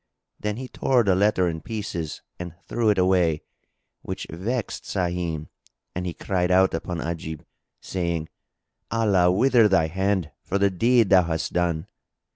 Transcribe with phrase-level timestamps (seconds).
[0.39, 3.43] Then he tore the letter in pieces and threw it away,
[4.01, 5.49] which vexed Sahim
[5.93, 7.45] and he cried out upon Ajib,
[7.81, 8.27] saying,
[8.89, 11.85] "Allah wither thy hand for the deed thou hast done!"